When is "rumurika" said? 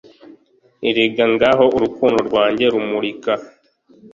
2.73-3.33